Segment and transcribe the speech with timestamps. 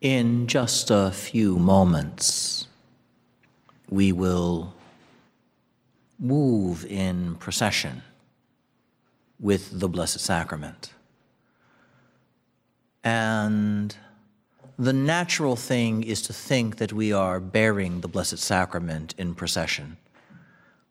[0.00, 2.66] In just a few moments,
[3.90, 4.72] we will
[6.18, 8.02] move in procession
[9.38, 10.94] with the Blessed Sacrament.
[13.04, 13.94] And
[14.78, 19.98] the natural thing is to think that we are bearing the Blessed Sacrament in procession,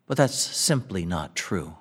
[0.06, 1.74] but that's simply not true.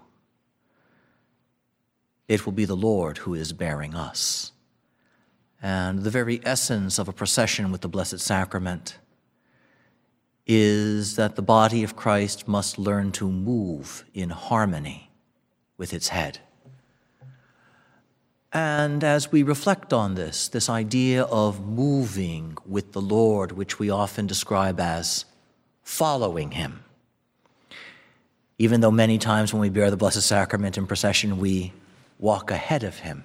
[2.28, 4.52] It will be the Lord who is bearing us.
[5.62, 8.98] And the very essence of a procession with the Blessed Sacrament
[10.48, 15.12] is that the body of Christ must learn to move in harmony
[15.78, 16.40] with its head.
[18.52, 23.92] And as we reflect on this, this idea of moving with the Lord, which we
[23.92, 25.26] often describe as
[25.84, 26.84] following Him,
[28.58, 31.74] even though many times when we bear the Blessed Sacrament in procession, we
[32.18, 33.24] walk ahead of Him,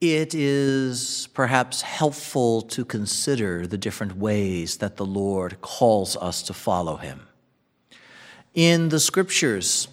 [0.00, 6.54] it is perhaps helpful to consider the different ways that the Lord calls us to
[6.54, 7.26] follow Him.
[8.54, 9.88] In the scriptures,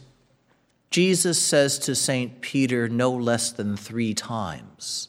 [0.92, 2.42] Jesus says to St.
[2.42, 5.08] Peter no less than three times,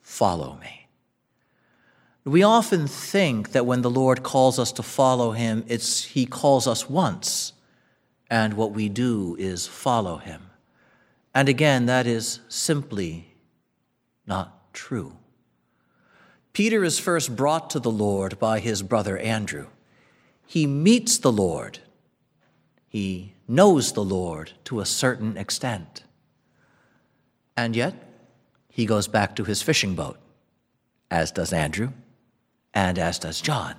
[0.00, 0.86] Follow me.
[2.24, 6.66] We often think that when the Lord calls us to follow him, it's he calls
[6.66, 7.52] us once,
[8.30, 10.50] and what we do is follow him.
[11.34, 13.33] And again, that is simply
[14.26, 15.16] not true.
[16.52, 19.66] Peter is first brought to the Lord by his brother Andrew.
[20.46, 21.80] He meets the Lord.
[22.88, 26.04] He knows the Lord to a certain extent.
[27.56, 27.94] And yet,
[28.68, 30.18] he goes back to his fishing boat,
[31.10, 31.90] as does Andrew,
[32.72, 33.76] and as does John.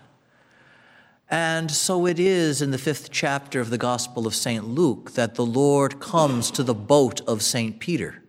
[1.30, 4.68] And so it is in the fifth chapter of the Gospel of St.
[4.68, 7.80] Luke that the Lord comes to the boat of St.
[7.80, 8.22] Peter,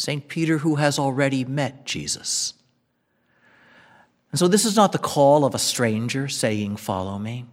[0.00, 0.28] St.
[0.28, 2.54] Peter who has already met Jesus.
[4.30, 7.44] And so this is not the call of a stranger saying, Follow me.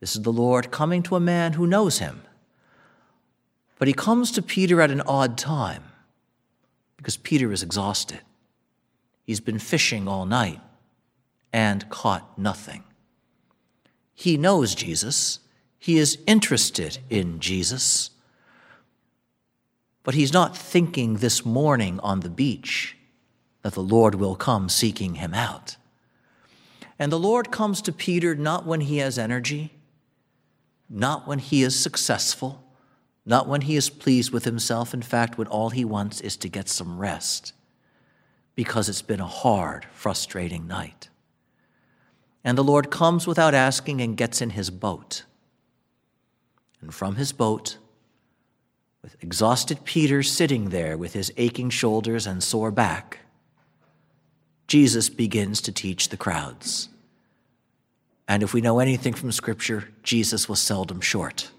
[0.00, 2.22] This is the Lord coming to a man who knows him.
[3.78, 5.84] But he comes to Peter at an odd time
[6.96, 8.22] because Peter is exhausted.
[9.22, 10.60] He's been fishing all night
[11.52, 12.82] and caught nothing.
[14.14, 15.40] He knows Jesus,
[15.78, 18.11] he is interested in Jesus,
[20.02, 22.96] but he's not thinking this morning on the beach
[23.62, 25.76] that the Lord will come seeking him out.
[26.98, 29.72] And the Lord comes to Peter not when he has energy
[30.92, 32.62] not when he is successful,
[33.24, 34.92] not when he is pleased with himself.
[34.92, 37.54] In fact, when all he wants is to get some rest
[38.54, 41.08] because it's been a hard, frustrating night.
[42.44, 45.24] And the Lord comes without asking and gets in his boat.
[46.82, 47.78] And from his boat,
[49.02, 53.18] with exhausted Peter sitting there with his aching shoulders and sore back,
[54.68, 56.88] Jesus begins to teach the crowds.
[58.28, 61.50] And if we know anything from Scripture, Jesus was seldom short.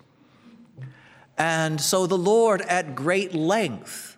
[1.37, 4.17] And so the Lord, at great length,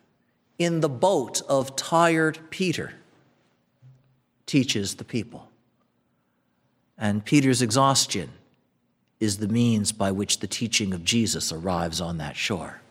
[0.58, 2.94] in the boat of tired Peter,
[4.46, 5.50] teaches the people.
[6.97, 8.30] And Peter's exhaustion
[9.19, 12.81] is the means by which the teaching of Jesus arrives on that shore.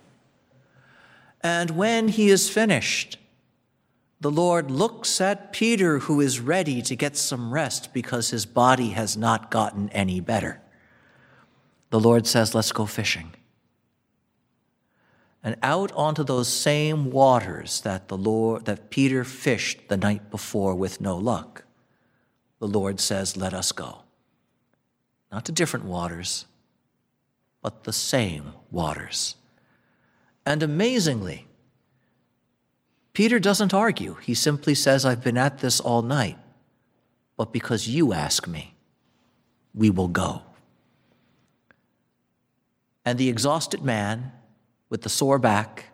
[1.44, 3.18] And when he is finished,
[4.18, 8.90] the Lord looks at Peter, who is ready to get some rest because his body
[8.90, 10.62] has not gotten any better.
[11.90, 13.34] The Lord says, Let's go fishing.
[15.42, 20.74] And out onto those same waters that the Lord that Peter fished the night before
[20.74, 21.64] with no luck,
[22.58, 23.98] the Lord says, Let us go.
[25.30, 26.46] Not to different waters,
[27.60, 29.34] but the same waters.
[30.46, 31.46] And amazingly,
[33.12, 34.14] Peter doesn't argue.
[34.14, 36.36] He simply says, I've been at this all night,
[37.36, 38.74] but because you ask me,
[39.72, 40.42] we will go.
[43.04, 44.32] And the exhausted man
[44.90, 45.86] with the sore back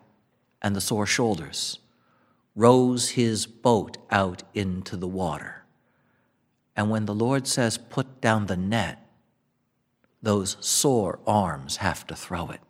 [0.61, 1.79] and the sore shoulders
[2.55, 5.63] rows his boat out into the water.
[6.75, 9.05] And when the Lord says, Put down the net,
[10.21, 12.61] those sore arms have to throw it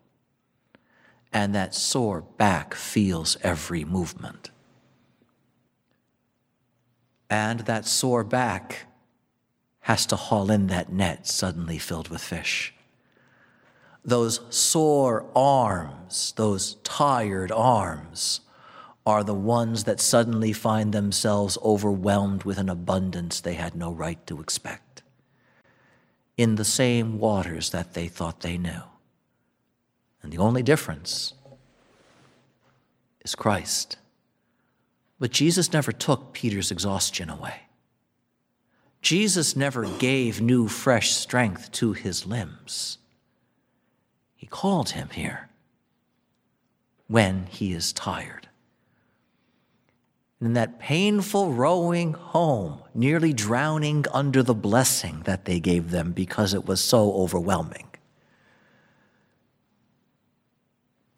[1.31, 4.49] and that sore back feels every movement.
[7.29, 8.87] And that sore back
[9.81, 12.73] has to haul in that net suddenly filled with fish.
[14.03, 18.41] Those sore arms, those tired arms,
[19.05, 24.25] are the ones that suddenly find themselves overwhelmed with an abundance they had no right
[24.27, 24.91] to expect
[26.37, 28.81] in the same waters that they thought they knew.
[30.23, 31.33] And the only difference
[33.23, 33.97] is Christ.
[35.19, 37.61] But Jesus never took Peter's exhaustion away.
[39.01, 42.97] Jesus never gave new, fresh strength to his limbs.
[44.35, 45.49] He called him here
[47.07, 48.47] when he is tired.
[50.39, 56.13] And in that painful rowing home, nearly drowning under the blessing that they gave them
[56.13, 57.90] because it was so overwhelming.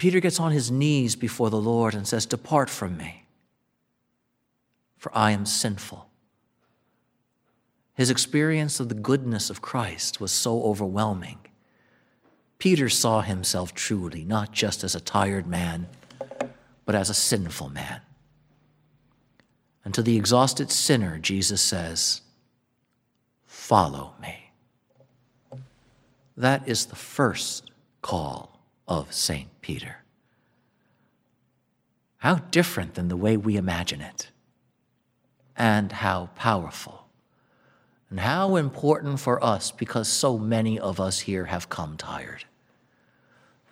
[0.04, 3.24] Peter gets on his knees before the Lord and says, Depart from me,
[4.98, 6.10] for I am sinful.
[7.94, 11.38] His experience of the goodness of Christ was so overwhelming.
[12.60, 15.88] Peter saw himself truly, not just as a tired man,
[16.86, 18.02] but as a sinful man.
[19.86, 22.20] And to the exhausted sinner, Jesus says,
[23.46, 24.52] Follow me.
[26.36, 27.72] That is the first
[28.02, 28.53] call
[28.88, 29.50] of St.
[29.62, 29.98] Peter.
[32.18, 34.30] How different than the way we imagine it,
[35.58, 37.08] and how powerful.
[38.10, 42.46] And how important for us because so many of us here have come tired.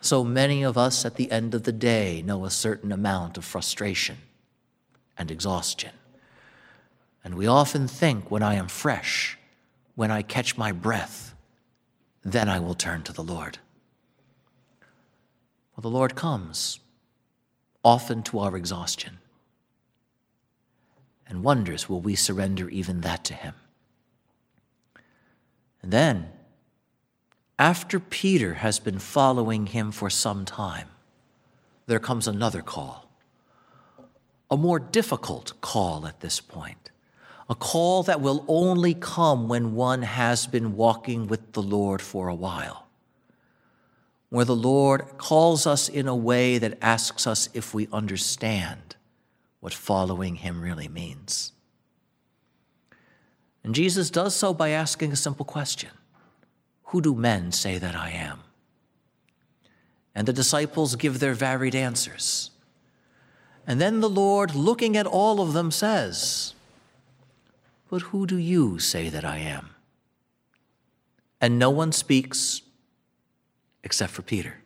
[0.00, 3.44] So many of us at the end of the day know a certain amount of
[3.44, 4.18] frustration
[5.16, 5.92] and exhaustion.
[7.22, 9.38] And we often think when I am fresh,
[9.94, 11.36] when I catch my breath,
[12.24, 13.58] then I will turn to the Lord.
[15.82, 16.78] Well, the Lord comes,
[17.82, 19.18] often to our exhaustion,
[21.26, 23.54] and wonders will we surrender even that to Him.
[25.82, 26.28] And then,
[27.58, 30.88] after Peter has been following him for some time,
[31.86, 33.08] there comes another call,
[34.50, 36.92] a more difficult call at this point,
[37.50, 42.28] a call that will only come when one has been walking with the Lord for
[42.28, 42.86] a while,
[44.32, 48.96] where the Lord calls us in a way that asks us if we understand
[49.60, 51.52] what following him really means.
[53.62, 55.90] And Jesus does so by asking a simple question
[56.84, 58.40] Who do men say that I am?
[60.14, 62.52] And the disciples give their varied answers.
[63.66, 66.54] And then the Lord, looking at all of them, says,
[67.90, 69.74] But who do you say that I am?
[71.38, 72.61] And no one speaks
[73.84, 74.58] except for Peter.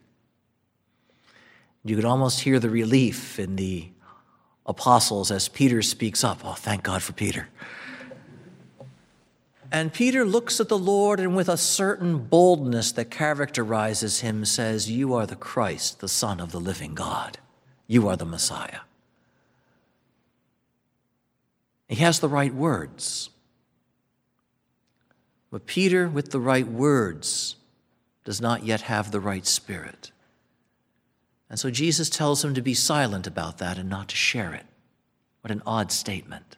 [1.84, 3.88] You could almost hear the relief in the
[4.66, 6.40] apostles as Peter speaks up.
[6.44, 7.48] Oh, thank God for Peter.
[9.70, 14.90] And Peter looks at the Lord and, with a certain boldness that characterizes him, says,
[14.90, 17.38] You are the Christ, the Son of the living God.
[17.86, 18.80] You are the Messiah.
[21.88, 23.30] He has the right words.
[25.50, 27.55] But Peter, with the right words,
[28.26, 30.10] does not yet have the right spirit.
[31.48, 34.66] And so Jesus tells him to be silent about that and not to share it.
[35.42, 36.56] What an odd statement.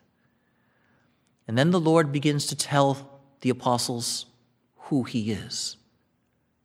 [1.46, 4.24] And then the Lord begins to tell the apostles
[4.76, 5.76] who he is.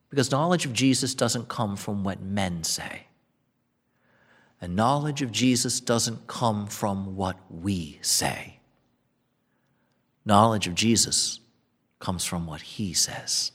[0.09, 3.07] Because knowledge of Jesus doesn't come from what men say.
[4.61, 8.61] And knowledge of Jesus doesn't come from what we say.
[10.23, 11.41] Knowledge of Jesus
[11.99, 13.51] comes from what he says.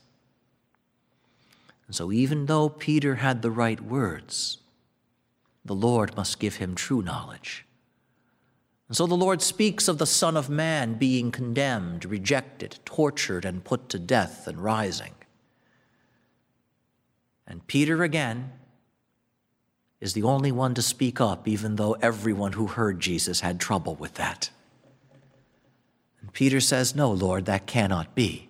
[1.88, 4.58] And so, even though Peter had the right words,
[5.64, 7.64] the Lord must give him true knowledge.
[8.88, 13.64] And so the Lord speaks of the Son of Man being condemned, rejected, tortured, and
[13.64, 15.14] put to death and rising.
[17.46, 18.52] And Peter again
[20.00, 23.94] is the only one to speak up, even though everyone who heard Jesus had trouble
[23.94, 24.50] with that.
[26.20, 28.47] And Peter says, No, Lord, that cannot be.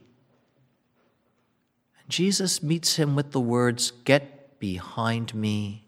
[2.09, 5.87] Jesus meets him with the words, Get behind me,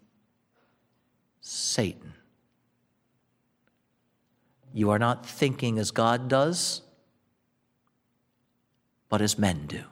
[1.41, 2.15] Satan.
[4.73, 6.83] You are not thinking as God does,
[9.09, 9.83] but as men do.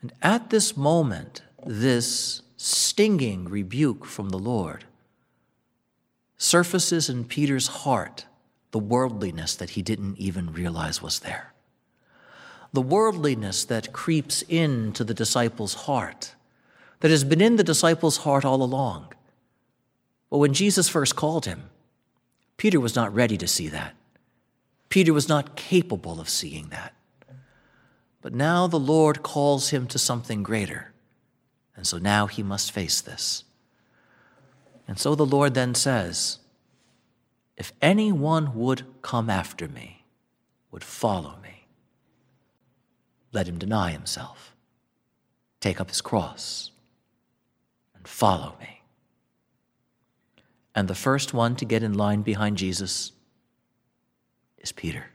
[0.00, 4.84] And at this moment, this stinging rebuke from the Lord
[6.36, 8.26] surfaces in Peter's heart
[8.72, 11.52] the worldliness that he didn't even realize was there.
[12.72, 16.34] The worldliness that creeps into the disciples' heart,
[17.00, 19.12] that has been in the disciples' heart all along.
[20.30, 21.64] But when Jesus first called him,
[22.56, 23.94] Peter was not ready to see that.
[24.88, 26.94] Peter was not capable of seeing that.
[28.22, 30.92] But now the Lord calls him to something greater.
[31.76, 33.44] And so now he must face this.
[34.86, 36.38] And so the Lord then says,
[37.56, 40.04] If anyone would come after me,
[40.70, 41.36] would follow
[43.32, 44.54] let him deny himself,
[45.60, 46.70] take up his cross,
[47.94, 48.82] and follow me.
[50.74, 53.12] And the first one to get in line behind Jesus
[54.58, 55.06] is Peter.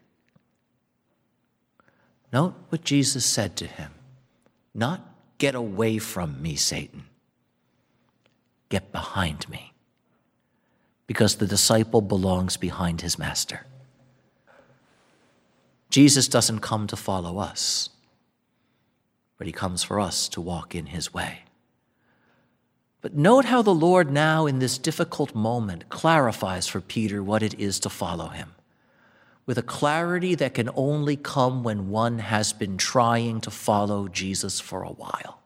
[2.32, 3.94] Note what Jesus said to him
[4.74, 5.02] not
[5.38, 7.06] get away from me, Satan,
[8.70, 9.74] get behind me,
[11.08, 13.66] because the disciple belongs behind his master.
[15.90, 17.90] Jesus doesn't come to follow us,
[19.38, 21.40] but he comes for us to walk in his way.
[23.02, 27.60] But note how the Lord now, in this difficult moment, clarifies for Peter what it
[27.60, 28.54] is to follow him
[29.48, 34.60] with a clarity that can only come when one has been trying to follow Jesus
[34.60, 35.40] for a while.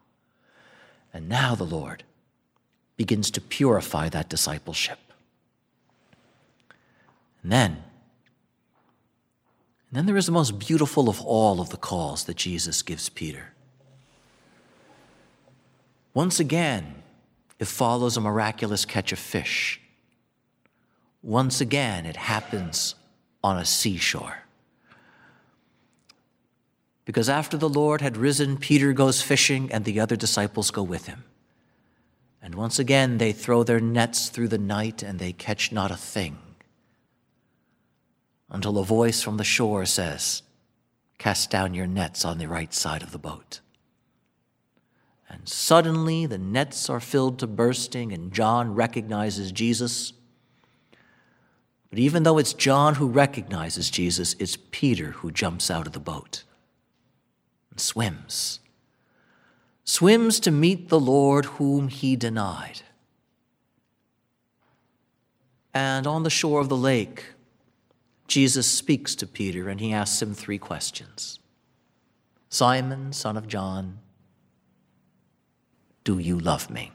[1.14, 2.04] And now the Lord
[2.98, 4.98] begins to purify that discipleship.
[7.44, 7.84] And then, and
[9.92, 13.51] then there is the most beautiful of all of the calls that Jesus gives Peter.
[16.14, 16.96] Once again,
[17.60, 19.80] it follows a miraculous catch of fish.
[21.22, 22.96] Once again, it happens
[23.44, 24.40] on a seashore.
[27.06, 31.08] Because after the Lord had risen, Peter goes fishing and the other disciples go with
[31.08, 31.24] him.
[32.42, 35.96] And once again they throw their nets through the night and they catch not a
[35.96, 36.38] thing.
[38.50, 40.42] Until a voice from the shore says,
[41.18, 43.62] Cast down your nets on the right side of the boat.
[45.32, 50.14] And suddenly the nets are filled to bursting, and John recognizes Jesus
[51.92, 56.00] but even though it's John who recognizes Jesus, it's Peter who jumps out of the
[56.00, 56.44] boat
[57.70, 58.62] and swims.
[59.84, 62.82] Swims to meet the Lord whom he denied.
[65.74, 67.34] And on the shore of the lake,
[68.26, 71.40] Jesus speaks to Peter and he asks him three questions
[72.48, 74.00] Simon, son of John,
[76.04, 76.92] do you love me?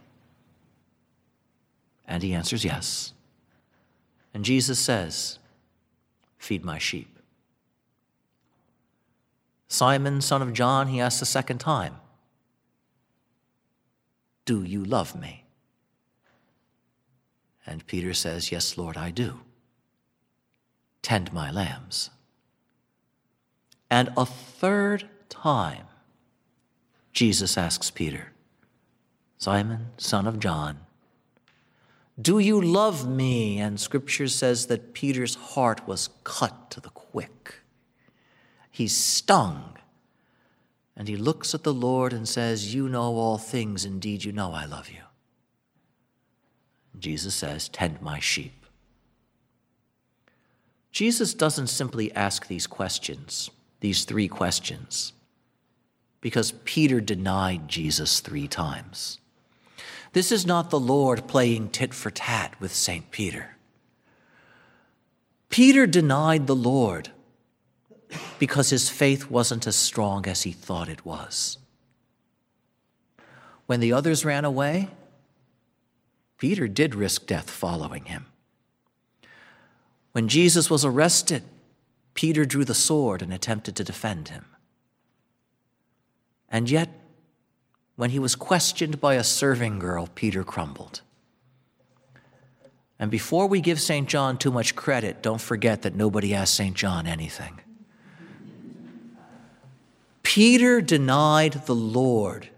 [2.07, 3.13] And he answers yes.
[4.33, 5.39] And Jesus says,
[6.39, 7.19] Feed my sheep.
[9.69, 11.97] Simon, son of John, he asks a second time,
[14.45, 15.45] Do you love me?
[17.67, 19.41] And Peter says, Yes, Lord, I do.
[21.03, 22.11] Tend my lambs.
[23.91, 25.87] And a third time,
[27.13, 28.33] Jesus asks Peter,
[29.39, 30.81] Simon, son of John,
[32.21, 33.59] do you love me?
[33.59, 37.61] And scripture says that Peter's heart was cut to the quick.
[38.71, 39.77] He's stung.
[40.97, 43.85] And he looks at the Lord and says, You know all things.
[43.85, 45.03] Indeed, you know I love you.
[46.99, 48.65] Jesus says, Tend my sheep.
[50.91, 53.51] Jesus doesn't simply ask these questions,
[53.81, 55.13] these three questions,
[56.23, 59.19] because Peter denied Jesus three times.
[60.13, 63.11] This is not the Lord playing tit for tat with St.
[63.11, 63.57] Peter.
[65.49, 67.11] Peter denied the Lord
[68.39, 71.59] because his faith wasn't as strong as he thought it was.
[73.67, 74.91] When the others ran away,
[76.39, 78.27] Peter did risk death following him.
[80.13, 81.43] When Jesus was arrested,
[82.15, 84.47] Peter drew the sword and attempted to defend him.
[86.49, 86.89] And yet,
[87.97, 91.01] when he was questioned by a serving girl, Peter crumbled.
[92.99, 94.09] And before we give St.
[94.09, 96.75] John too much credit, don't forget that nobody asked St.
[96.75, 97.61] John anything.
[100.23, 102.49] Peter denied the Lord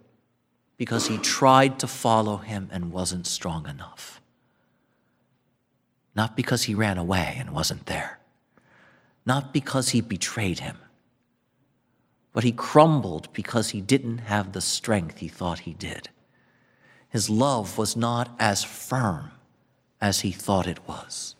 [0.77, 4.21] because he tried to follow him and wasn't strong enough.
[6.15, 8.19] Not because he ran away and wasn't there.
[9.27, 10.79] Not because he betrayed him
[12.39, 16.09] but he crumbled because he didn't have the strength he thought he did.
[17.09, 19.33] His love was not as firm
[20.01, 21.35] as he thought it was.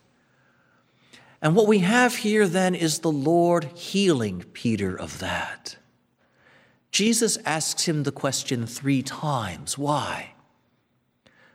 [1.41, 5.77] And what we have here then is the Lord healing Peter of that.
[6.91, 9.77] Jesus asks him the question three times.
[9.77, 10.33] Why?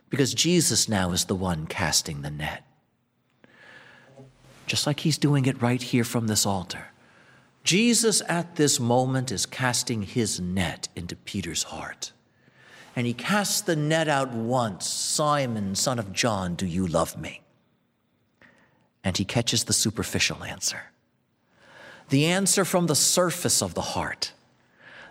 [0.09, 2.63] Because Jesus now is the one casting the net.
[4.65, 6.87] Just like he's doing it right here from this altar.
[7.65, 12.13] Jesus at this moment is casting his net into Peter's heart.
[12.95, 17.41] And he casts the net out once Simon, son of John, do you love me?
[19.03, 20.91] And he catches the superficial answer.
[22.09, 24.31] The answer from the surface of the heart.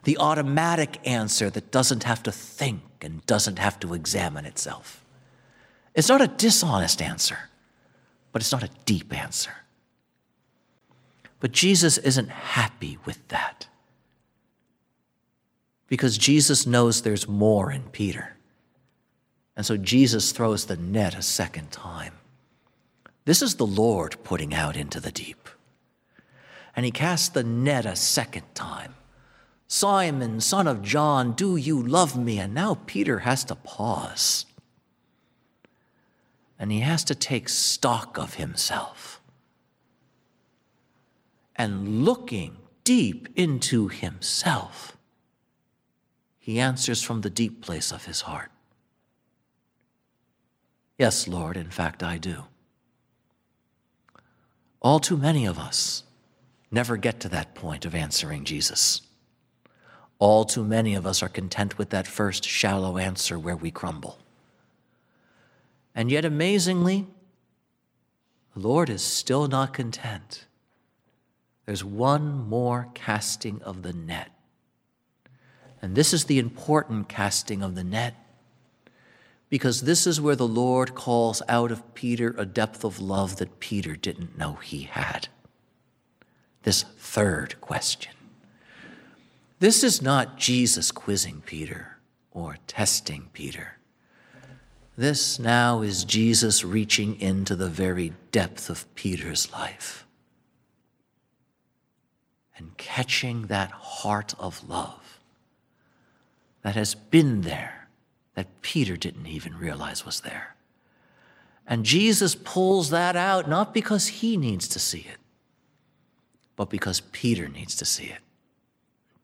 [0.04, 5.04] The automatic answer that doesn't have to think and doesn't have to examine itself.
[5.92, 7.50] It's not a dishonest answer,
[8.30, 9.52] but it's not a deep answer.
[11.44, 13.66] But Jesus isn't happy with that
[15.88, 18.38] because Jesus knows there's more in Peter.
[19.54, 22.14] And so Jesus throws the net a second time.
[23.26, 25.50] This is the Lord putting out into the deep.
[26.74, 28.94] And he cast the net a second time.
[29.68, 32.38] Simon, son of John, do you love me?
[32.38, 34.46] And now Peter has to pause.
[36.58, 39.20] And he has to take stock of himself.
[41.56, 44.96] And looking deep into himself,
[46.38, 48.50] he answers from the deep place of his heart
[50.98, 52.44] Yes, Lord, in fact, I do.
[54.80, 56.04] All too many of us
[56.70, 59.02] never get to that point of answering Jesus.
[60.18, 64.18] All too many of us are content with that first shallow answer where we crumble.
[65.94, 67.06] And yet, amazingly,
[68.54, 70.46] the Lord is still not content.
[71.66, 74.30] There's one more casting of the net.
[75.80, 78.14] And this is the important casting of the net
[79.48, 83.60] because this is where the Lord calls out of Peter a depth of love that
[83.60, 85.28] Peter didn't know he had.
[86.62, 88.12] This third question.
[89.60, 91.98] This is not Jesus quizzing Peter
[92.32, 93.78] or testing Peter.
[94.96, 100.03] This now is Jesus reaching into the very depth of Peter's life
[102.56, 105.20] and catching that heart of love
[106.62, 107.88] that has been there
[108.34, 110.56] that Peter didn't even realize was there.
[111.66, 115.18] And Jesus pulls that out not because he needs to see it,
[116.56, 118.18] but because Peter needs to see it.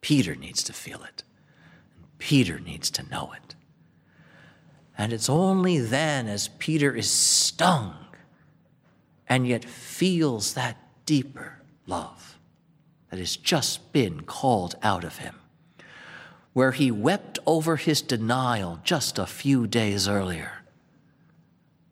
[0.00, 1.22] Peter needs to feel it.
[2.18, 3.54] Peter needs to know it.
[4.96, 7.94] And it's only then, as Peter is stung
[9.28, 12.38] and yet feels that deeper love
[13.10, 15.36] that has just been called out of him,
[16.52, 20.62] where he wept over his denial just a few days earlier.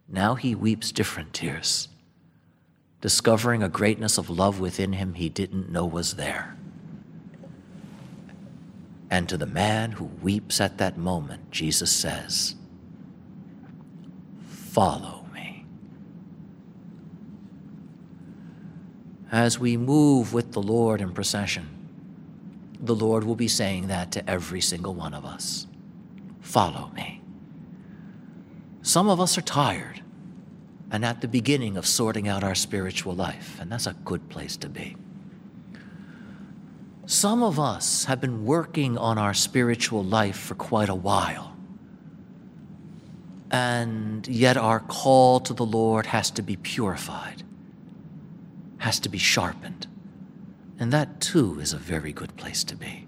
[0.09, 1.88] Now he weeps different tears,
[3.01, 6.57] discovering a greatness of love within him he didn't know was there.
[9.11, 12.55] And to the man who weeps at that moment, Jesus says,
[14.47, 15.64] Follow me.
[19.31, 21.69] As we move with the Lord in procession,
[22.81, 25.67] the Lord will be saying that to every single one of us.
[26.41, 27.21] Follow me.
[28.83, 30.03] Some of us are tired
[30.91, 34.57] and at the beginning of sorting out our spiritual life, and that's a good place
[34.57, 34.97] to be.
[37.07, 41.57] Some of us have been working on our spiritual life for quite a while,
[43.51, 47.43] and yet our call to the Lord has to be purified,
[48.79, 49.87] has to be sharpened.
[50.79, 53.07] And that too is a very good place to be.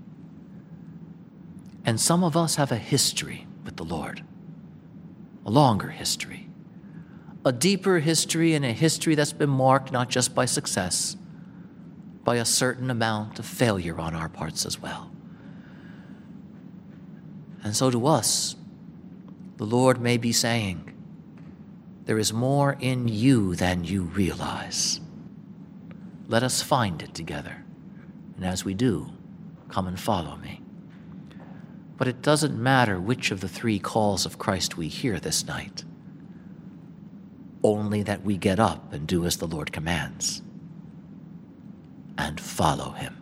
[1.85, 4.23] And some of us have a history with the Lord,
[5.47, 6.49] a longer history,
[7.45, 11.17] a deeper history, and a history that's been marked not just by success,
[12.23, 15.11] by a certain amount of failure on our parts as well.
[17.63, 18.57] And so to us,
[19.57, 20.93] the Lord may be saying,
[22.05, 25.01] There is more in you than you realize.
[26.31, 27.65] Let us find it together.
[28.37, 29.11] And as we do,
[29.69, 30.63] come and follow me.
[31.97, 35.83] But it doesn't matter which of the three calls of Christ we hear this night,
[37.65, 40.41] only that we get up and do as the Lord commands
[42.17, 43.17] and follow him.